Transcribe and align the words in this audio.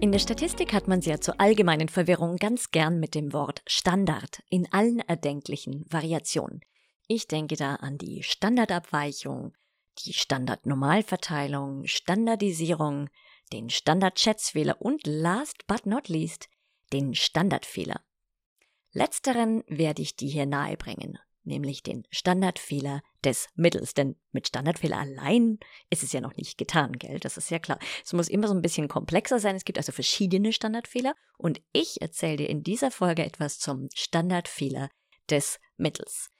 In 0.00 0.12
der 0.12 0.20
Statistik 0.20 0.72
hat 0.72 0.86
man 0.86 1.02
sie 1.02 1.10
ja 1.10 1.20
zur 1.20 1.40
allgemeinen 1.40 1.88
Verwirrung 1.88 2.36
ganz 2.36 2.70
gern 2.70 3.00
mit 3.00 3.16
dem 3.16 3.32
Wort 3.32 3.62
Standard 3.66 4.44
in 4.48 4.72
allen 4.72 5.00
erdenklichen 5.00 5.84
Variationen. 5.88 6.60
Ich 7.08 7.26
denke 7.26 7.56
da 7.56 7.74
an 7.74 7.98
die 7.98 8.22
Standardabweichung, 8.22 9.56
die 10.04 10.12
Standardnormalverteilung, 10.12 11.84
Standardisierung, 11.86 13.10
den 13.52 13.70
Standardschätzfehler 13.70 14.80
und 14.80 15.04
last 15.04 15.66
but 15.66 15.84
not 15.84 16.08
least 16.08 16.48
den 16.92 17.16
Standardfehler. 17.16 18.00
Letzteren 18.92 19.64
werde 19.66 20.02
ich 20.02 20.14
dir 20.14 20.30
hier 20.30 20.46
nahebringen 20.46 21.18
nämlich 21.48 21.82
den 21.82 22.06
Standardfehler 22.10 23.02
des 23.24 23.48
Mittels. 23.56 23.94
Denn 23.94 24.16
mit 24.30 24.46
Standardfehler 24.48 24.98
allein 24.98 25.58
ist 25.90 26.02
es 26.02 26.12
ja 26.12 26.20
noch 26.20 26.36
nicht 26.36 26.58
getan, 26.58 26.92
gell? 26.92 27.18
Das 27.18 27.36
ist 27.36 27.50
ja 27.50 27.58
klar. 27.58 27.78
Es 28.04 28.12
muss 28.12 28.28
immer 28.28 28.46
so 28.46 28.54
ein 28.54 28.62
bisschen 28.62 28.88
komplexer 28.88 29.40
sein. 29.40 29.56
Es 29.56 29.64
gibt 29.64 29.78
also 29.78 29.90
verschiedene 29.90 30.52
Standardfehler. 30.52 31.14
Und 31.36 31.60
ich 31.72 32.00
erzähle 32.00 32.36
dir 32.36 32.48
in 32.48 32.62
dieser 32.62 32.90
Folge 32.90 33.24
etwas 33.24 33.58
zum 33.58 33.88
Standardfehler 33.94 34.90
des 35.28 35.58
Mittels. 35.76 36.30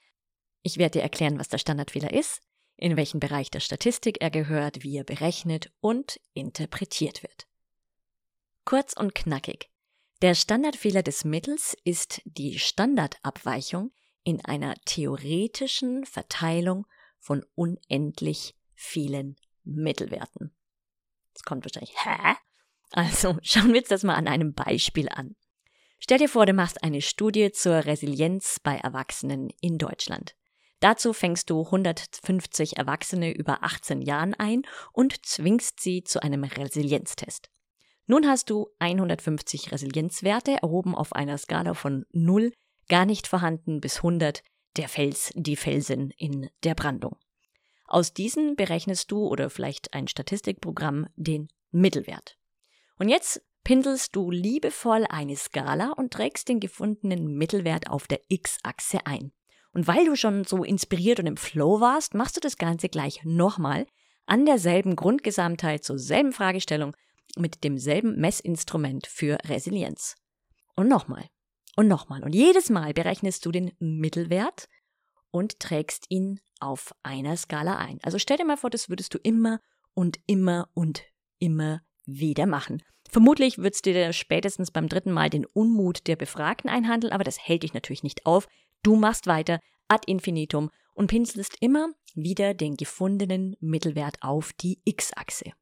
Ich 0.61 0.77
werde 0.77 0.99
dir 0.99 1.03
erklären, 1.03 1.39
was 1.39 1.49
der 1.49 1.57
Standardfehler 1.57 2.13
ist, 2.13 2.41
in 2.77 2.95
welchen 2.95 3.19
Bereich 3.19 3.51
der 3.51 3.59
Statistik 3.59 4.21
er 4.21 4.29
gehört, 4.29 4.83
wie 4.83 4.97
er 4.97 5.03
berechnet 5.03 5.71
und 5.81 6.19
interpretiert 6.33 7.23
wird. 7.23 7.47
Kurz 8.65 8.93
und 8.93 9.15
knackig. 9.15 9.69
Der 10.21 10.35
Standardfehler 10.35 11.01
des 11.01 11.23
Mittels 11.23 11.77
ist 11.85 12.21
die 12.25 12.59
Standardabweichung, 12.59 13.91
in 14.29 14.45
einer 14.45 14.75
theoretischen 14.85 16.05
Verteilung 16.05 16.85
von 17.17 17.43
unendlich 17.55 18.55
vielen 18.75 19.35
Mittelwerten. 19.63 20.53
Jetzt 21.29 21.45
kommt 21.45 21.65
wahrscheinlich, 21.65 21.95
hä? 22.05 22.35
Also 22.91 23.37
schauen 23.41 23.73
wir 23.73 23.81
uns 23.81 23.89
das 23.89 24.03
mal 24.03 24.13
an 24.13 24.27
einem 24.27 24.53
Beispiel 24.53 25.09
an. 25.09 25.35
Stell 25.97 26.19
dir 26.19 26.29
vor, 26.29 26.45
du 26.45 26.53
machst 26.53 26.83
eine 26.83 27.01
Studie 27.01 27.51
zur 27.51 27.85
Resilienz 27.85 28.59
bei 28.61 28.75
Erwachsenen 28.75 29.49
in 29.61 29.79
Deutschland. 29.79 30.35
Dazu 30.79 31.11
fängst 31.11 31.49
du 31.49 31.65
150 31.65 32.77
Erwachsene 32.77 33.33
über 33.35 33.63
18 33.63 34.01
Jahren 34.01 34.35
ein 34.35 34.61
und 34.93 35.25
zwingst 35.25 35.81
sie 35.81 36.03
zu 36.03 36.21
einem 36.21 36.43
Resilienztest. 36.43 37.49
Nun 38.05 38.27
hast 38.27 38.51
du 38.51 38.69
150 38.77 39.71
Resilienzwerte 39.71 40.61
erhoben 40.61 40.95
auf 40.95 41.13
einer 41.13 41.37
Skala 41.37 41.73
von 41.73 42.05
0 42.11 42.53
gar 42.89 43.05
nicht 43.05 43.27
vorhanden 43.27 43.79
bis 43.79 43.97
100 43.97 44.43
der 44.77 44.89
Fels, 44.89 45.31
die 45.35 45.55
Felsen 45.55 46.11
in 46.17 46.49
der 46.63 46.75
Brandung. 46.75 47.17
Aus 47.85 48.13
diesen 48.13 48.55
berechnest 48.55 49.11
du 49.11 49.25
oder 49.25 49.49
vielleicht 49.49 49.93
ein 49.93 50.07
Statistikprogramm 50.07 51.07
den 51.15 51.49
Mittelwert. 51.71 52.37
Und 52.97 53.09
jetzt 53.09 53.41
pinselst 53.63 54.15
du 54.15 54.29
liebevoll 54.29 55.05
eine 55.09 55.35
Skala 55.35 55.93
und 55.93 56.13
trägst 56.13 56.49
den 56.49 56.59
gefundenen 56.59 57.35
Mittelwert 57.35 57.89
auf 57.89 58.07
der 58.07 58.21
X-Achse 58.27 59.05
ein. 59.05 59.31
Und 59.71 59.87
weil 59.87 60.05
du 60.05 60.15
schon 60.15 60.43
so 60.43 60.63
inspiriert 60.63 61.19
und 61.19 61.27
im 61.27 61.37
Flow 61.37 61.79
warst, 61.79 62.13
machst 62.13 62.35
du 62.35 62.39
das 62.39 62.57
Ganze 62.57 62.89
gleich 62.89 63.23
nochmal 63.23 63.85
an 64.25 64.45
derselben 64.45 64.95
Grundgesamtheit 64.95 65.83
zur 65.83 65.97
selben 65.97 66.31
Fragestellung 66.31 66.95
mit 67.35 67.63
demselben 67.63 68.19
Messinstrument 68.19 69.07
für 69.07 69.37
Resilienz. 69.45 70.15
Und 70.75 70.87
nochmal. 70.87 71.25
Und 71.79 71.87
nochmal. 71.87 72.25
Und 72.25 72.35
jedes 72.35 72.69
Mal 72.69 72.93
berechnest 72.93 73.45
du 73.45 73.53
den 73.53 73.71
Mittelwert 73.79 74.67
und 75.31 75.61
trägst 75.61 76.07
ihn 76.09 76.41
auf 76.59 76.93
einer 77.03 77.37
Skala 77.37 77.77
ein. 77.77 77.99
Also 78.03 78.19
stell 78.19 78.35
dir 78.35 78.43
mal 78.43 78.57
vor, 78.57 78.69
das 78.69 78.89
würdest 78.89 79.13
du 79.13 79.17
immer 79.23 79.61
und 79.93 80.19
immer 80.27 80.67
und 80.73 81.03
immer 81.39 81.81
wieder 82.05 82.47
machen. 82.47 82.83
Vermutlich 83.09 83.59
würdest 83.59 83.85
du 83.85 83.93
dir 83.93 84.11
spätestens 84.11 84.71
beim 84.71 84.89
dritten 84.89 85.13
Mal 85.13 85.29
den 85.29 85.45
Unmut 85.45 86.05
der 86.07 86.17
Befragten 86.17 86.69
einhandeln, 86.69 87.13
aber 87.13 87.23
das 87.23 87.39
hält 87.39 87.63
dich 87.63 87.73
natürlich 87.73 88.03
nicht 88.03 88.25
auf. 88.25 88.49
Du 88.83 88.97
machst 88.97 89.25
weiter 89.25 89.61
ad 89.87 90.03
infinitum 90.05 90.71
und 90.95 91.07
pinselst 91.07 91.55
immer 91.61 91.87
wieder 92.13 92.53
den 92.53 92.75
gefundenen 92.75 93.55
Mittelwert 93.61 94.17
auf 94.19 94.51
die 94.51 94.81
x-Achse. 94.83 95.53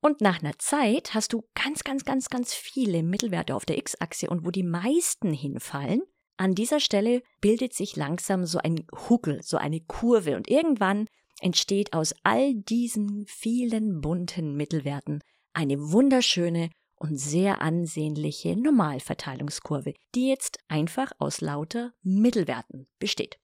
Und 0.00 0.20
nach 0.20 0.40
einer 0.40 0.58
Zeit 0.58 1.14
hast 1.14 1.32
du 1.32 1.44
ganz, 1.54 1.82
ganz, 1.82 2.04
ganz, 2.04 2.28
ganz 2.28 2.54
viele 2.54 3.02
Mittelwerte 3.02 3.54
auf 3.54 3.64
der 3.64 3.78
x-Achse 3.78 4.28
und 4.28 4.44
wo 4.44 4.50
die 4.50 4.62
meisten 4.62 5.32
hinfallen, 5.32 6.02
an 6.36 6.54
dieser 6.54 6.80
Stelle 6.80 7.22
bildet 7.40 7.72
sich 7.72 7.96
langsam 7.96 8.44
so 8.44 8.58
ein 8.58 8.86
Huckel, 9.08 9.42
so 9.42 9.56
eine 9.56 9.80
Kurve 9.80 10.36
und 10.36 10.48
irgendwann 10.48 11.06
entsteht 11.40 11.92
aus 11.94 12.14
all 12.24 12.54
diesen 12.54 13.26
vielen 13.26 14.00
bunten 14.00 14.54
Mittelwerten 14.54 15.22
eine 15.54 15.78
wunderschöne 15.92 16.70
und 16.96 17.18
sehr 17.18 17.62
ansehnliche 17.62 18.56
Normalverteilungskurve, 18.56 19.94
die 20.14 20.28
jetzt 20.28 20.58
einfach 20.68 21.12
aus 21.18 21.40
lauter 21.40 21.92
Mittelwerten 22.02 22.86
besteht. 22.98 23.38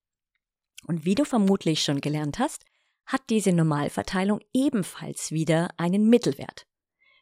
Und 0.87 1.05
wie 1.05 1.15
du 1.15 1.25
vermutlich 1.25 1.83
schon 1.83 2.01
gelernt 2.01 2.39
hast, 2.39 2.65
hat 3.07 3.23
diese 3.31 3.53
Normalverteilung 3.53 4.41
ebenfalls 4.53 5.31
wieder 5.33 5.71
einen 5.77 6.09
Mittelwert. 6.09 6.67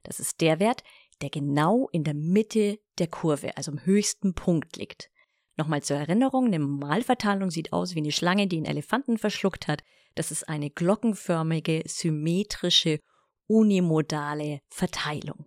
Das 0.02 0.20
ist 0.20 0.40
der 0.40 0.60
Wert, 0.60 0.82
der 1.20 1.30
genau 1.30 1.88
in 1.92 2.04
der 2.04 2.14
Mitte 2.14 2.78
der 2.98 3.08
Kurve, 3.08 3.56
also 3.56 3.72
am 3.72 3.84
höchsten 3.84 4.34
Punkt 4.34 4.76
liegt. 4.76 5.10
Nochmal 5.56 5.82
zur 5.82 5.98
Erinnerung, 5.98 6.46
eine 6.46 6.58
Normalverteilung 6.58 7.50
sieht 7.50 7.72
aus 7.72 7.94
wie 7.94 7.98
eine 7.98 8.12
Schlange, 8.12 8.46
die 8.46 8.56
einen 8.56 8.66
Elefanten 8.66 9.18
verschluckt 9.18 9.68
hat. 9.68 9.82
Das 10.14 10.30
ist 10.30 10.48
eine 10.48 10.70
glockenförmige, 10.70 11.82
symmetrische, 11.86 13.00
unimodale 13.46 14.60
Verteilung. 14.68 15.46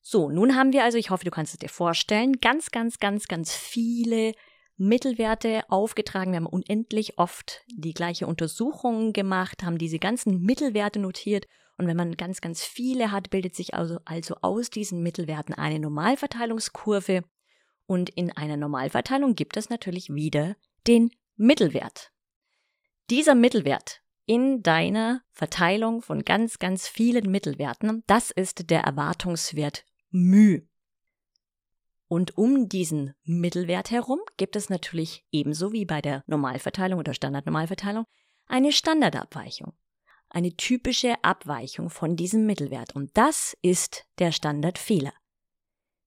So, 0.00 0.30
nun 0.30 0.56
haben 0.56 0.72
wir 0.72 0.82
also, 0.82 0.98
ich 0.98 1.10
hoffe, 1.10 1.24
du 1.24 1.30
kannst 1.30 1.52
es 1.52 1.58
dir 1.58 1.68
vorstellen, 1.68 2.40
ganz, 2.40 2.70
ganz, 2.70 2.98
ganz, 2.98 3.28
ganz 3.28 3.54
viele 3.54 4.32
Mittelwerte 4.76 5.62
aufgetragen. 5.68 6.32
Wir 6.32 6.36
haben 6.36 6.46
unendlich 6.46 7.18
oft 7.18 7.62
die 7.68 7.94
gleiche 7.94 8.26
Untersuchung 8.26 9.12
gemacht, 9.12 9.62
haben 9.62 9.78
diese 9.78 9.98
ganzen 9.98 10.42
Mittelwerte 10.42 10.98
notiert. 10.98 11.46
Und 11.78 11.86
wenn 11.86 11.96
man 11.96 12.16
ganz, 12.16 12.40
ganz 12.40 12.64
viele 12.64 13.10
hat, 13.10 13.30
bildet 13.30 13.54
sich 13.54 13.74
also, 13.74 13.98
also 14.04 14.36
aus 14.42 14.70
diesen 14.70 15.02
Mittelwerten 15.02 15.54
eine 15.54 15.78
Normalverteilungskurve. 15.78 17.24
Und 17.86 18.10
in 18.10 18.30
einer 18.30 18.56
Normalverteilung 18.56 19.34
gibt 19.34 19.56
es 19.56 19.68
natürlich 19.70 20.10
wieder 20.10 20.56
den 20.86 21.10
Mittelwert. 21.36 22.12
Dieser 23.10 23.34
Mittelwert 23.34 24.00
in 24.24 24.62
deiner 24.62 25.22
Verteilung 25.32 26.02
von 26.02 26.24
ganz, 26.24 26.58
ganz 26.58 26.88
vielen 26.88 27.30
Mittelwerten, 27.30 28.02
das 28.06 28.30
ist 28.30 28.70
der 28.70 28.82
Erwartungswert 28.82 29.84
μ. 30.10 30.62
Und 32.12 32.36
um 32.36 32.68
diesen 32.68 33.14
Mittelwert 33.24 33.90
herum 33.90 34.20
gibt 34.36 34.54
es 34.54 34.68
natürlich 34.68 35.24
ebenso 35.32 35.72
wie 35.72 35.86
bei 35.86 36.02
der 36.02 36.22
Normalverteilung 36.26 36.98
oder 36.98 37.14
Standardnormalverteilung 37.14 38.04
eine 38.46 38.70
Standardabweichung. 38.70 39.72
Eine 40.28 40.54
typische 40.54 41.14
Abweichung 41.24 41.88
von 41.88 42.14
diesem 42.14 42.44
Mittelwert. 42.44 42.94
Und 42.94 43.16
das 43.16 43.56
ist 43.62 44.04
der 44.18 44.30
Standardfehler. 44.30 45.14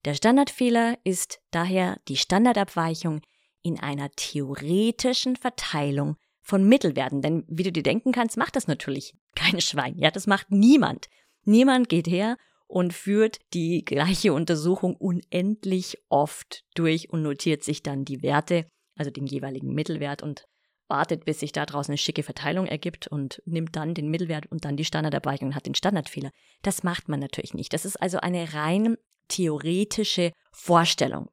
Der 0.05 0.13
Standardfehler 0.13 0.99
ist 1.03 1.39
daher 1.49 1.99
die 2.07 2.17
Standardabweichung 2.17 3.21
in 3.63 3.79
einer 3.79 4.11
theoretischen 4.11 5.35
Verteilung 5.35 6.17
von 6.39 6.69
Mittelwerten. 6.69 7.23
Denn 7.23 7.45
wie 7.47 7.63
du 7.63 7.71
dir 7.71 7.81
denken 7.81 8.11
kannst, 8.11 8.37
macht 8.37 8.55
das 8.55 8.67
natürlich 8.67 9.17
kein 9.35 9.59
Schwein. 9.59 9.97
Ja, 9.97 10.11
das 10.11 10.27
macht 10.27 10.51
niemand. 10.51 11.09
Niemand 11.45 11.89
geht 11.89 12.05
her 12.05 12.37
und 12.75 12.91
führt 12.91 13.37
die 13.53 13.85
gleiche 13.85 14.33
Untersuchung 14.33 14.97
unendlich 14.97 15.97
oft 16.09 16.65
durch 16.75 17.09
und 17.09 17.21
notiert 17.21 17.63
sich 17.63 17.83
dann 17.83 18.03
die 18.03 18.21
Werte, 18.21 18.67
also 18.97 19.09
den 19.09 19.25
jeweiligen 19.25 19.73
Mittelwert 19.73 20.21
und 20.21 20.43
wartet, 20.89 21.23
bis 21.23 21.39
sich 21.39 21.53
da 21.53 21.65
draußen 21.65 21.93
eine 21.93 21.97
schicke 21.97 22.21
Verteilung 22.21 22.65
ergibt 22.65 23.07
und 23.07 23.41
nimmt 23.45 23.77
dann 23.77 23.93
den 23.93 24.09
Mittelwert 24.09 24.51
und 24.51 24.65
dann 24.65 24.75
die 24.75 24.83
Standardabweichung 24.83 25.47
und 25.47 25.55
hat 25.55 25.67
den 25.67 25.73
Standardfehler. 25.73 26.31
Das 26.63 26.83
macht 26.83 27.07
man 27.07 27.21
natürlich 27.21 27.53
nicht. 27.53 27.71
Das 27.71 27.85
ist 27.85 27.95
also 27.95 28.17
eine 28.17 28.53
rein 28.53 28.97
theoretische 29.29 30.33
Vorstellung. 30.51 31.29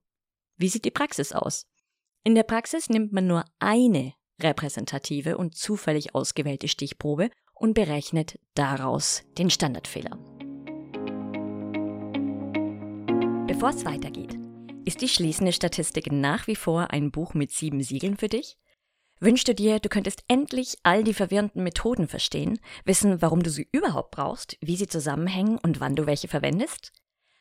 Wie 0.59 0.69
sieht 0.69 0.85
die 0.85 0.93
Praxis 0.93 1.33
aus? 1.33 1.65
In 2.23 2.37
der 2.37 2.45
Praxis 2.45 2.89
nimmt 2.89 3.13
man 3.13 3.27
nur 3.27 3.45
eine 3.59 4.13
repräsentative 4.41 5.37
und 5.37 5.57
zufällig 5.57 6.15
ausgewählte 6.15 6.69
Stichprobe 6.69 7.31
und 7.53 7.75
berechnet 7.75 8.39
daraus 8.55 9.25
den 9.39 9.51
Standardfehler. 9.51 10.32
Bevor 13.63 13.77
es 13.77 13.85
weitergeht, 13.85 14.37
Ist 14.85 15.03
die 15.03 15.09
schließende 15.09 15.53
Statistik 15.53 16.11
nach 16.11 16.49
wie 16.49 16.57
vor 16.57 16.91
ein 16.91 17.13
Buch 17.13 17.33
mit 17.33 17.53
sieben 17.53 17.81
Siegeln 17.81 18.17
für 18.17 18.27
dich? 18.27 18.59
Wünschst 19.21 19.47
du 19.47 19.55
dir, 19.55 19.79
du 19.79 19.89
könntest 19.89 20.25
endlich 20.27 20.79
all 20.83 21.05
die 21.05 21.15
verwirrenden 21.15 21.63
Methoden 21.63 22.09
verstehen, 22.09 22.59
wissen, 22.85 23.23
warum 23.23 23.45
du 23.45 23.51
sie 23.51 23.69
überhaupt 23.71 24.11
brauchst, 24.11 24.57
wie 24.61 24.75
sie 24.75 24.89
zusammenhängen 24.89 25.59
und 25.59 25.79
wann 25.79 25.95
du 25.95 26.07
welche 26.07 26.27
verwendest? 26.27 26.91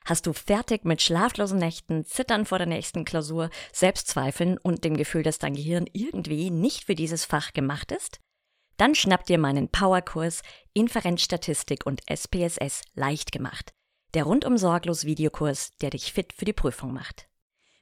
Hast 0.05 0.27
du 0.27 0.33
fertig 0.33 0.85
mit 0.85 1.01
schlaflosen 1.01 1.57
Nächten, 1.57 2.05
Zittern 2.05 2.45
vor 2.45 2.59
der 2.59 2.67
nächsten 2.67 3.03
Klausur, 3.03 3.49
Selbstzweifeln 3.73 4.59
und 4.59 4.83
dem 4.83 4.97
Gefühl, 4.97 5.23
dass 5.23 5.39
dein 5.39 5.55
Gehirn 5.55 5.87
irgendwie 5.91 6.51
nicht 6.51 6.83
für 6.83 6.93
dieses 6.93 7.25
Fach 7.25 7.51
gemacht 7.51 7.91
ist? 7.91 8.19
Dann 8.77 8.93
schnapp 8.93 9.25
dir 9.25 9.39
meinen 9.39 9.69
Powerkurs 9.69 10.43
Inferenzstatistik 10.73 11.87
und 11.87 12.01
SPSS 12.07 12.83
leicht 12.93 13.31
gemacht. 13.31 13.73
Der 14.13 14.25
rundum 14.25 14.57
sorglos 14.57 15.05
Videokurs, 15.05 15.77
der 15.77 15.91
dich 15.91 16.11
fit 16.11 16.33
für 16.33 16.43
die 16.43 16.53
Prüfung 16.53 16.93
macht. 16.93 17.27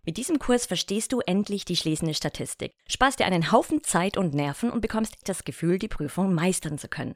Mit 0.06 0.18
diesem 0.18 0.40
Kurs 0.40 0.66
verstehst 0.66 1.12
du 1.12 1.20
endlich 1.22 1.66
die 1.66 1.76
schließende 1.76 2.14
Statistik, 2.14 2.74
sparst 2.88 3.20
dir 3.20 3.26
einen 3.26 3.52
Haufen 3.52 3.84
Zeit 3.84 4.16
und 4.16 4.34
Nerven 4.34 4.72
und 4.72 4.82
bekommst 4.82 5.18
das 5.26 5.44
Gefühl, 5.44 5.80
die 5.80 5.88
Prüfung 5.88 6.34
meistern 6.34 6.78
zu 6.78 6.88
können. 6.88 7.16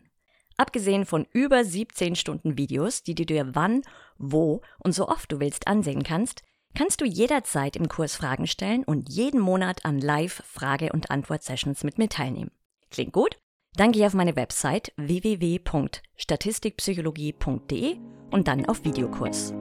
Abgesehen 0.58 1.06
von 1.06 1.26
über 1.32 1.64
17 1.64 2.16
Stunden 2.16 2.58
Videos, 2.58 3.04
die 3.04 3.16
du 3.16 3.26
dir 3.26 3.56
wann, 3.56 3.84
wo 4.18 4.62
und 4.80 4.94
so 4.94 5.08
oft 5.08 5.32
du 5.32 5.40
willst 5.40 5.68
ansehen 5.68 6.04
kannst, 6.04 6.42
kannst 6.76 7.02
du 7.02 7.06
jederzeit 7.06 7.76
im 7.76 7.88
Kurs 7.88 8.16
Fragen 8.16 8.48
stellen 8.48 8.84
und 8.84 9.10
jeden 9.10 9.40
Monat 9.40 9.86
an 9.86 10.00
Live-Frage- 10.00 10.92
und 10.92 11.12
Antwort-Sessions 11.12 11.84
mit 11.84 12.00
mir 12.00 12.10
teilnehmen. 12.10 12.52
Klingt 12.90 13.14
gut? 13.14 13.38
Dann 13.76 13.92
geh 13.92 14.06
auf 14.06 14.14
meine 14.14 14.36
Website 14.36 14.92
www.statistikpsychologie.de 14.98 17.98
und 18.34 18.48
dann 18.48 18.66
auf 18.66 18.84
Videokurs. 18.84 19.54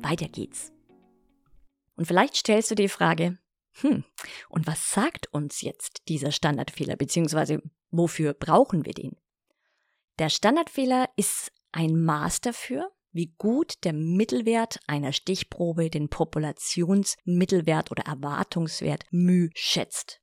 Weiter 0.00 0.28
geht's. 0.28 0.72
Und 1.96 2.06
vielleicht 2.06 2.34
stellst 2.36 2.70
du 2.70 2.74
dir 2.74 2.84
die 2.84 2.88
Frage, 2.88 3.38
hm, 3.80 4.04
und 4.48 4.66
was 4.66 4.90
sagt 4.90 5.32
uns 5.32 5.60
jetzt 5.60 6.08
dieser 6.08 6.32
Standardfehler, 6.32 6.96
beziehungsweise 6.96 7.62
wofür 7.90 8.32
brauchen 8.32 8.86
wir 8.86 8.94
den? 8.94 9.16
Der 10.18 10.30
Standardfehler 10.30 11.10
ist 11.16 11.52
ein 11.72 12.02
Maß 12.02 12.40
dafür, 12.40 12.90
wie 13.12 13.34
gut 13.36 13.84
der 13.84 13.92
Mittelwert 13.92 14.80
einer 14.86 15.12
Stichprobe 15.12 15.90
den 15.90 16.08
Populationsmittelwert 16.08 17.90
oder 17.90 18.04
Erwartungswert 18.04 19.04
μ 19.10 19.50
schätzt. 19.54 20.20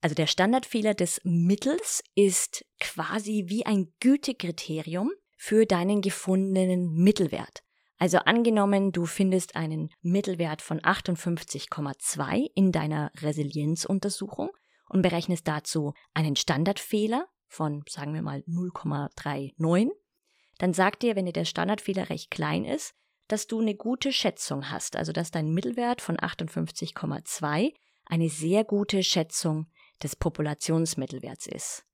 Also 0.00 0.14
der 0.14 0.26
Standardfehler 0.26 0.94
des 0.94 1.20
Mittels 1.24 2.02
ist 2.14 2.64
quasi 2.80 3.44
wie 3.48 3.66
ein 3.66 3.92
Gütekriterium 4.00 5.10
für 5.38 5.64
deinen 5.64 6.02
gefundenen 6.02 6.92
Mittelwert. 6.92 7.62
Also 7.96 8.18
angenommen, 8.18 8.92
du 8.92 9.06
findest 9.06 9.56
einen 9.56 9.90
Mittelwert 10.02 10.60
von 10.60 10.80
58,2 10.80 12.50
in 12.54 12.72
deiner 12.72 13.10
Resilienzuntersuchung 13.20 14.50
und 14.88 15.02
berechnest 15.02 15.48
dazu 15.48 15.94
einen 16.12 16.36
Standardfehler 16.36 17.26
von, 17.46 17.82
sagen 17.88 18.14
wir 18.14 18.22
mal, 18.22 18.40
0,39, 18.46 19.90
dann 20.58 20.74
sagt 20.74 21.02
dir, 21.02 21.16
wenn 21.16 21.26
dir 21.26 21.32
der 21.32 21.44
Standardfehler 21.44 22.10
recht 22.10 22.30
klein 22.30 22.64
ist, 22.64 22.94
dass 23.28 23.46
du 23.46 23.60
eine 23.60 23.74
gute 23.74 24.12
Schätzung 24.12 24.70
hast, 24.70 24.96
also 24.96 25.12
dass 25.12 25.30
dein 25.30 25.52
Mittelwert 25.52 26.00
von 26.00 26.16
58,2 26.16 27.74
eine 28.06 28.28
sehr 28.28 28.64
gute 28.64 29.02
Schätzung 29.02 29.70
des 30.02 30.16
Populationsmittelwerts 30.16 31.46
ist. 31.46 31.84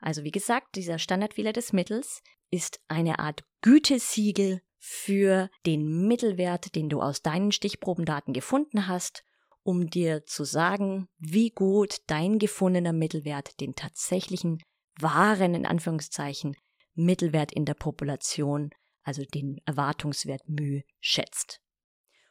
Also 0.00 0.24
wie 0.24 0.30
gesagt, 0.30 0.76
dieser 0.76 0.98
Standardfehler 0.98 1.52
des 1.52 1.72
Mittels 1.72 2.22
ist 2.50 2.80
eine 2.88 3.18
Art 3.18 3.44
Gütesiegel 3.62 4.60
für 4.78 5.50
den 5.66 6.06
Mittelwert, 6.06 6.74
den 6.74 6.88
du 6.88 7.00
aus 7.00 7.22
deinen 7.22 7.52
Stichprobendaten 7.52 8.32
gefunden 8.32 8.86
hast, 8.86 9.24
um 9.62 9.90
dir 9.90 10.24
zu 10.24 10.44
sagen, 10.44 11.08
wie 11.18 11.50
gut 11.50 11.98
dein 12.06 12.38
gefundener 12.38 12.92
Mittelwert 12.92 13.60
den 13.60 13.74
tatsächlichen 13.74 14.62
wahren, 14.98 15.54
in 15.54 15.66
Anführungszeichen, 15.66 16.56
Mittelwert 16.94 17.52
in 17.52 17.64
der 17.64 17.74
Population, 17.74 18.70
also 19.02 19.24
den 19.24 19.60
Erwartungswert 19.66 20.48
μ, 20.48 20.82
schätzt. 21.00 21.60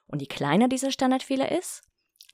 Und 0.08 0.22
je 0.22 0.28
kleiner 0.28 0.68
dieser 0.68 0.92
Standardfehler 0.92 1.52
ist, 1.52 1.84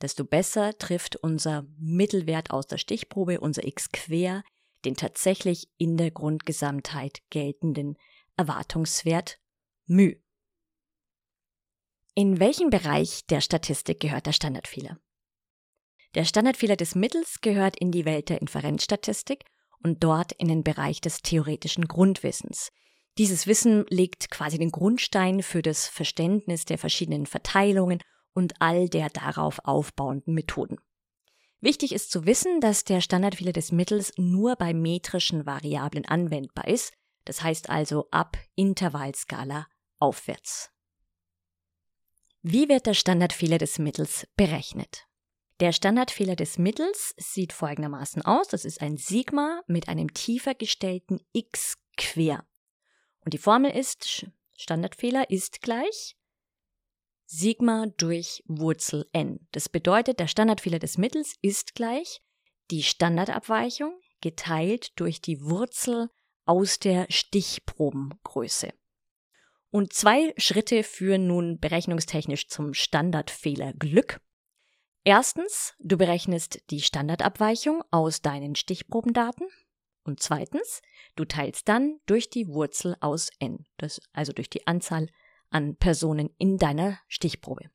desto 0.01 0.25
besser 0.25 0.77
trifft 0.77 1.15
unser 1.15 1.65
Mittelwert 1.77 2.51
aus 2.51 2.67
der 2.67 2.77
Stichprobe, 2.77 3.39
unser 3.39 3.65
x 3.65 3.91
quer, 3.91 4.43
den 4.85 4.95
tatsächlich 4.95 5.67
in 5.77 5.97
der 5.97 6.11
Grundgesamtheit 6.11 7.21
geltenden 7.29 7.97
Erwartungswert 8.37 9.39
μ. 9.85 10.15
In 12.15 12.39
welchen 12.39 12.69
Bereich 12.69 13.25
der 13.25 13.41
Statistik 13.41 13.99
gehört 13.99 14.27
der 14.27 14.33
Standardfehler? 14.33 14.99
Der 16.15 16.25
Standardfehler 16.25 16.75
des 16.75 16.93
Mittels 16.93 17.41
gehört 17.41 17.79
in 17.79 17.91
die 17.91 18.05
Welt 18.05 18.29
der 18.29 18.39
Inferenzstatistik 18.39 19.45
und 19.83 20.03
dort 20.03 20.31
in 20.33 20.47
den 20.47 20.63
Bereich 20.63 21.01
des 21.01 21.23
theoretischen 21.23 21.87
Grundwissens. 21.87 22.71
Dieses 23.17 23.47
Wissen 23.47 23.85
legt 23.89 24.29
quasi 24.29 24.57
den 24.57 24.71
Grundstein 24.71 25.43
für 25.43 25.61
das 25.61 25.87
Verständnis 25.87 26.65
der 26.65 26.77
verschiedenen 26.77 27.25
Verteilungen 27.25 27.99
und 28.33 28.59
all 28.59 28.89
der 28.89 29.09
darauf 29.09 29.59
aufbauenden 29.63 30.33
Methoden. 30.33 30.77
Wichtig 31.63 31.93
ist 31.93 32.11
zu 32.11 32.25
wissen, 32.25 32.59
dass 32.59 32.83
der 32.83 32.99
Standardfehler 32.99 33.53
des 33.53 33.71
Mittels 33.71 34.11
nur 34.17 34.57
bei 34.57 34.73
metrischen 34.73 35.45
Variablen 35.45 36.03
anwendbar 36.03 36.67
ist, 36.67 36.91
das 37.23 37.41
heißt 37.41 37.69
also 37.69 38.09
ab 38.11 38.35
Intervallskala 38.55 39.67
aufwärts. 39.97 40.71
Wie 42.41 42.67
wird 42.67 42.85
der 42.85 42.93
Standardfehler 42.93 43.59
des 43.59 43.79
Mittels 43.79 44.27
berechnet? 44.35 45.07
Der 45.61 45.71
Standardfehler 45.71 46.35
des 46.35 46.57
Mittels 46.57 47.15
sieht 47.15 47.53
folgendermaßen 47.53 48.23
aus. 48.23 48.49
Das 48.49 48.65
ist 48.65 48.81
ein 48.81 48.97
Sigma 48.97 49.61
mit 49.65 49.87
einem 49.87 50.13
tiefer 50.13 50.55
gestellten 50.55 51.21
x 51.31 51.77
quer. 51.95 52.45
Und 53.23 53.33
die 53.33 53.37
Formel 53.37 53.71
ist, 53.71 54.25
Standardfehler 54.57 55.29
ist 55.29 55.61
gleich 55.61 56.17
Sigma 57.25 57.87
durch 57.97 58.43
Wurzel 58.47 59.07
n. 59.13 59.47
Das 59.51 59.69
bedeutet, 59.69 60.19
der 60.19 60.27
Standardfehler 60.27 60.79
des 60.79 60.97
Mittels 60.97 61.35
ist 61.41 61.75
gleich 61.75 62.21
die 62.71 62.83
Standardabweichung 62.83 63.99
geteilt 64.21 64.99
durch 64.99 65.21
die 65.21 65.41
Wurzel 65.41 66.09
aus 66.45 66.79
der 66.79 67.05
Stichprobengröße. 67.09 68.69
Und 69.69 69.91
zwei 69.91 70.33
Schritte 70.37 70.83
führen 70.83 71.27
nun 71.27 71.59
berechnungstechnisch 71.59 72.47
zum 72.47 72.73
Standardfehler 72.73 73.73
Glück. 73.73 74.21
Erstens, 75.03 75.73
du 75.79 75.97
berechnest 75.97 76.61
die 76.69 76.81
Standardabweichung 76.81 77.83
aus 77.91 78.21
deinen 78.21 78.55
Stichprobendaten. 78.55 79.47
Und 80.05 80.21
zweitens, 80.21 80.81
du 81.15 81.25
teilst 81.25 81.67
dann 81.67 81.99
durch 82.05 82.29
die 82.29 82.47
Wurzel 82.47 82.95
aus 83.01 83.29
n, 83.39 83.65
das, 83.77 83.99
also 84.13 84.31
durch 84.31 84.49
die 84.49 84.67
Anzahl 84.67 85.07
an 85.53 85.75
Personen 85.75 86.29
in 86.37 86.57
deiner 86.57 86.97
Stichprobe. 87.07 87.69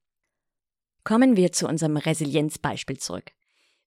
Kommen 1.04 1.36
wir 1.36 1.52
zu 1.52 1.66
unserem 1.66 1.96
Resilienzbeispiel 1.96 2.98
zurück. 2.98 3.32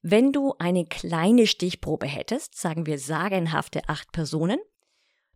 Wenn 0.01 0.31
du 0.31 0.53
eine 0.59 0.85
kleine 0.85 1.47
Stichprobe 1.47 2.07
hättest, 2.07 2.57
sagen 2.57 2.85
wir 2.85 2.97
sagenhafte 2.97 3.89
acht 3.89 4.13
Personen, 4.13 4.59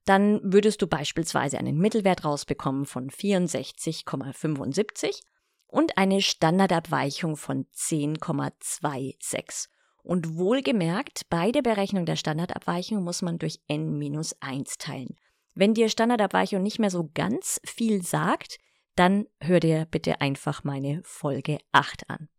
dann 0.05 0.39
würdest 0.43 0.81
du 0.81 0.87
beispielsweise 0.87 1.57
einen 1.57 1.77
Mittelwert 1.77 2.23
rausbekommen 2.23 2.85
von 2.85 3.09
64,75 3.09 5.21
und 5.67 5.97
eine 5.97 6.21
Standardabweichung 6.21 7.35
von 7.35 7.65
10,26. 7.75 9.67
Und 10.03 10.37
wohlgemerkt, 10.37 11.29
bei 11.29 11.51
der 11.51 11.61
Berechnung 11.61 12.05
der 12.05 12.15
Standardabweichung 12.17 13.03
muss 13.03 13.21
man 13.21 13.39
durch 13.39 13.59
n-1 13.67 14.77
teilen. 14.77 15.17
Wenn 15.55 15.73
dir 15.73 15.89
Standardabweichung 15.89 16.63
nicht 16.63 16.79
mehr 16.79 16.89
so 16.89 17.09
ganz 17.13 17.61
viel 17.63 18.03
sagt, 18.03 18.57
dann 18.95 19.27
hör 19.39 19.59
dir 19.59 19.85
bitte 19.89 20.21
einfach 20.21 20.63
meine 20.63 21.01
Folge 21.03 21.59
8 21.71 22.09
an. 22.09 22.29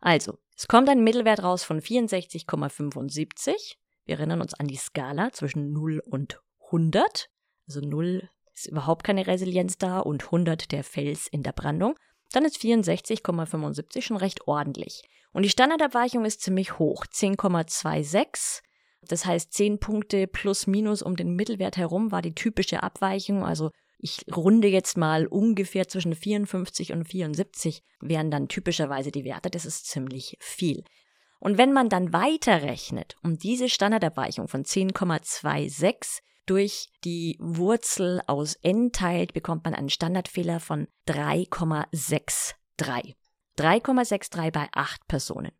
Also, 0.00 0.38
es 0.56 0.68
kommt 0.68 0.88
ein 0.88 1.04
Mittelwert 1.04 1.42
raus 1.42 1.62
von 1.62 1.80
64,75. 1.80 3.76
Wir 4.04 4.16
erinnern 4.16 4.40
uns 4.40 4.54
an 4.54 4.66
die 4.66 4.76
Skala 4.76 5.32
zwischen 5.32 5.72
0 5.72 6.00
und 6.04 6.40
100, 6.66 7.30
also 7.66 7.80
0 7.80 8.28
ist 8.54 8.66
überhaupt 8.66 9.04
keine 9.04 9.26
Resilienz 9.26 9.78
da 9.78 10.00
und 10.00 10.24
100 10.24 10.72
der 10.72 10.84
Fels 10.84 11.28
in 11.28 11.42
der 11.42 11.52
Brandung, 11.52 11.98
dann 12.32 12.44
ist 12.44 12.58
64,75 12.58 14.02
schon 14.02 14.16
recht 14.16 14.46
ordentlich. 14.46 15.02
Und 15.32 15.44
die 15.44 15.50
Standardabweichung 15.50 16.24
ist 16.24 16.40
ziemlich 16.42 16.78
hoch, 16.78 17.06
10,26. 17.06 18.62
Das 19.08 19.24
heißt, 19.24 19.52
10 19.52 19.80
Punkte 19.80 20.26
plus 20.26 20.66
minus 20.66 21.02
um 21.02 21.16
den 21.16 21.34
Mittelwert 21.34 21.76
herum 21.76 22.12
war 22.12 22.22
die 22.22 22.34
typische 22.34 22.82
Abweichung. 22.82 23.44
Also 23.44 23.70
ich 23.98 24.24
runde 24.34 24.68
jetzt 24.68 24.96
mal 24.96 25.26
ungefähr 25.26 25.88
zwischen 25.88 26.14
54 26.14 26.92
und 26.92 27.04
74 27.04 27.82
wären 28.00 28.30
dann 28.30 28.48
typischerweise 28.48 29.10
die 29.10 29.24
Werte. 29.24 29.50
Das 29.50 29.66
ist 29.66 29.86
ziemlich 29.86 30.36
viel. 30.40 30.84
Und 31.38 31.58
wenn 31.58 31.72
man 31.72 31.88
dann 31.88 32.12
weiterrechnet 32.12 33.16
um 33.22 33.38
diese 33.38 33.68
Standardabweichung 33.68 34.48
von 34.48 34.64
10,26 34.64 36.20
durch 36.46 36.88
die 37.04 37.36
Wurzel 37.40 38.20
aus 38.26 38.56
n 38.62 38.92
teilt, 38.92 39.32
bekommt 39.32 39.64
man 39.64 39.74
einen 39.74 39.88
Standardfehler 39.88 40.60
von 40.60 40.88
3,63. 41.08 43.14
3,63 43.58 44.50
bei 44.50 44.68
8 44.72 45.06
Personen. 45.06 45.52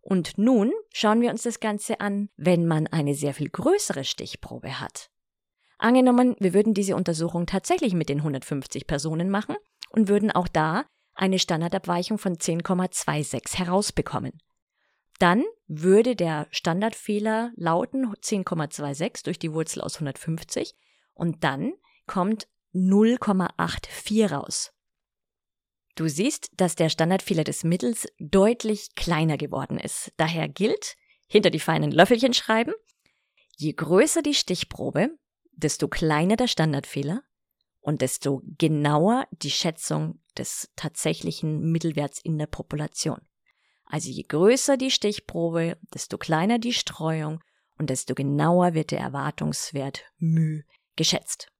Und 0.00 0.38
nun 0.38 0.72
schauen 0.92 1.20
wir 1.20 1.30
uns 1.30 1.42
das 1.42 1.60
Ganze 1.60 2.00
an, 2.00 2.30
wenn 2.36 2.66
man 2.66 2.86
eine 2.86 3.14
sehr 3.14 3.34
viel 3.34 3.50
größere 3.50 4.04
Stichprobe 4.04 4.80
hat. 4.80 5.10
Angenommen, 5.78 6.36
wir 6.38 6.52
würden 6.52 6.74
diese 6.74 6.96
Untersuchung 6.96 7.46
tatsächlich 7.46 7.94
mit 7.94 8.08
den 8.08 8.18
150 8.18 8.86
Personen 8.86 9.30
machen 9.30 9.56
und 9.90 10.08
würden 10.08 10.30
auch 10.30 10.48
da 10.48 10.84
eine 11.14 11.38
Standardabweichung 11.38 12.18
von 12.18 12.36
10,26 12.36 13.56
herausbekommen. 13.56 14.32
Dann 15.18 15.44
würde 15.66 16.16
der 16.16 16.46
Standardfehler 16.50 17.52
lauten 17.54 18.06
10,26 18.14 19.24
durch 19.24 19.38
die 19.38 19.52
Wurzel 19.52 19.82
aus 19.82 19.96
150 19.96 20.74
und 21.14 21.44
dann 21.44 21.74
kommt 22.06 22.48
0,84 22.74 24.32
raus. 24.32 24.72
Du 26.00 26.08
siehst, 26.08 26.48
dass 26.56 26.76
der 26.76 26.88
Standardfehler 26.88 27.44
des 27.44 27.62
Mittels 27.62 28.08
deutlich 28.18 28.94
kleiner 28.94 29.36
geworden 29.36 29.78
ist. 29.78 30.10
Daher 30.16 30.48
gilt, 30.48 30.96
hinter 31.26 31.50
die 31.50 31.60
feinen 31.60 31.90
Löffelchen 31.90 32.32
schreiben, 32.32 32.72
je 33.58 33.74
größer 33.74 34.22
die 34.22 34.32
Stichprobe, 34.32 35.10
desto 35.52 35.88
kleiner 35.88 36.36
der 36.36 36.46
Standardfehler 36.46 37.22
und 37.80 38.00
desto 38.00 38.40
genauer 38.56 39.28
die 39.30 39.50
Schätzung 39.50 40.22
des 40.38 40.70
tatsächlichen 40.74 41.70
Mittelwerts 41.70 42.18
in 42.24 42.38
der 42.38 42.46
Population. 42.46 43.20
Also 43.84 44.08
je 44.08 44.22
größer 44.22 44.78
die 44.78 44.90
Stichprobe, 44.90 45.76
desto 45.92 46.16
kleiner 46.16 46.58
die 46.58 46.72
Streuung 46.72 47.40
und 47.76 47.90
desto 47.90 48.14
genauer 48.14 48.72
wird 48.72 48.90
der 48.90 49.00
Erwartungswert 49.00 50.06
μ 50.16 50.62
geschätzt. 50.96 51.52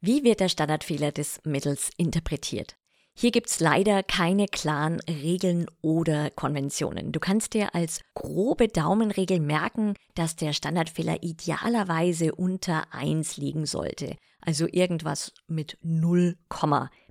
Wie 0.00 0.24
wird 0.24 0.40
der 0.40 0.48
Standardfehler 0.48 1.12
des 1.12 1.40
Mittels 1.44 1.92
interpretiert? 1.96 2.76
Hier 3.20 3.32
gibt's 3.32 3.58
leider 3.58 4.04
keine 4.04 4.46
klaren 4.46 5.00
Regeln 5.00 5.66
oder 5.82 6.30
Konventionen. 6.30 7.10
Du 7.10 7.18
kannst 7.18 7.52
dir 7.52 7.74
als 7.74 8.00
grobe 8.14 8.68
Daumenregel 8.68 9.40
merken, 9.40 9.94
dass 10.14 10.36
der 10.36 10.52
Standardfehler 10.52 11.24
idealerweise 11.24 12.32
unter 12.32 12.94
1 12.94 13.36
liegen 13.36 13.66
sollte, 13.66 14.16
also 14.40 14.68
irgendwas 14.70 15.32
mit 15.48 15.78
0, 15.82 16.36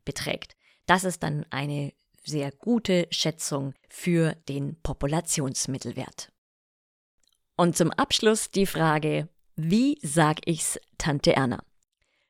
beträgt. 0.06 0.56
Das 0.86 1.04
ist 1.04 1.24
dann 1.24 1.46
eine 1.50 1.92
sehr 2.24 2.54
gute 2.54 3.08
Schätzung 3.12 3.74
für 3.90 4.34
den 4.48 4.82
Populationsmittelwert. 4.84 6.32
Und 7.58 7.76
zum 7.76 7.92
Abschluss 7.92 8.50
die 8.50 8.66
Frage, 8.66 9.28
wie 9.58 10.00
sag 10.02 10.48
ich's 10.48 10.80
Tante 10.98 11.36
Erna? 11.36 11.62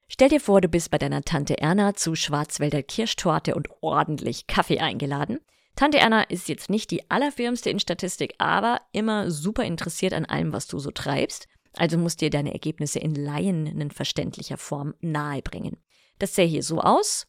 Stell 0.09 0.29
dir 0.29 0.39
vor, 0.39 0.61
du 0.61 0.69
bist 0.69 0.89
bei 0.89 0.97
deiner 0.97 1.21
Tante 1.21 1.57
Erna 1.57 1.93
zu 1.93 2.15
Schwarzwälder 2.15 2.81
Kirschtorte 2.81 3.55
und 3.55 3.67
ordentlich 3.81 4.47
Kaffee 4.47 4.79
eingeladen. 4.79 5.39
Tante 5.75 5.99
Erna 5.99 6.23
ist 6.23 6.49
jetzt 6.49 6.69
nicht 6.69 6.89
die 6.91 7.09
allerfirmste 7.11 7.69
in 7.69 7.79
Statistik, 7.79 8.33
aber 8.37 8.81
immer 8.93 9.29
super 9.29 9.63
interessiert 9.63 10.13
an 10.13 10.25
allem, 10.25 10.53
was 10.53 10.67
du 10.67 10.79
so 10.79 10.91
treibst. 10.91 11.47
Also 11.73 11.97
musst 11.97 12.21
dir 12.21 12.29
deine 12.29 12.53
Ergebnisse 12.53 12.99
in 12.99 13.13
laienverständlicher 13.13 14.57
Form 14.57 14.95
nahebringen. 15.01 15.77
Das 16.17 16.33
sähe 16.33 16.47
hier 16.47 16.63
so 16.63 16.79
aus. 16.79 17.27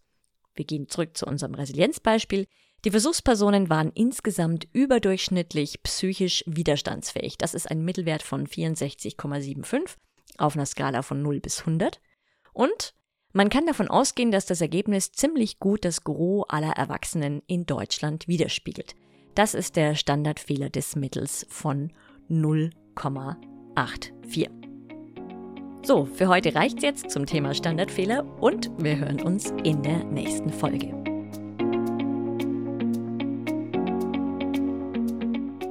Wir 0.54 0.64
gehen 0.64 0.88
zurück 0.88 1.16
zu 1.16 1.26
unserem 1.26 1.54
Resilienzbeispiel. 1.54 2.46
Die 2.84 2.90
Versuchspersonen 2.90 3.68
waren 3.68 3.92
insgesamt 3.92 4.66
überdurchschnittlich 4.72 5.82
psychisch 5.82 6.44
widerstandsfähig. 6.46 7.36
Das 7.36 7.52
ist 7.52 7.70
ein 7.70 7.84
Mittelwert 7.84 8.22
von 8.22 8.46
64,75 8.46 9.96
auf 10.38 10.54
einer 10.54 10.66
Skala 10.66 11.02
von 11.02 11.20
0 11.20 11.40
bis 11.40 11.60
100. 11.60 12.00
Und 12.58 12.94
man 13.32 13.48
kann 13.50 13.66
davon 13.66 13.86
ausgehen, 13.86 14.32
dass 14.32 14.46
das 14.46 14.60
Ergebnis 14.60 15.12
ziemlich 15.12 15.60
gut 15.60 15.84
das 15.84 16.02
Gros 16.02 16.44
aller 16.48 16.72
Erwachsenen 16.72 17.40
in 17.46 17.66
Deutschland 17.66 18.26
widerspiegelt. 18.26 18.96
Das 19.36 19.54
ist 19.54 19.76
der 19.76 19.94
Standardfehler 19.94 20.68
des 20.68 20.96
Mittels 20.96 21.46
von 21.48 21.92
0,84. 22.28 24.50
So, 25.84 26.06
für 26.06 26.26
heute 26.26 26.56
reicht's 26.56 26.82
jetzt 26.82 27.12
zum 27.12 27.26
Thema 27.26 27.54
Standardfehler 27.54 28.24
und 28.40 28.72
wir 28.82 28.98
hören 28.98 29.22
uns 29.22 29.52
in 29.62 29.80
der 29.84 30.02
nächsten 30.02 30.52
Folge. 30.52 30.88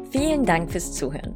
Vielen 0.10 0.46
Dank 0.46 0.72
fürs 0.72 0.94
Zuhören. 0.94 1.36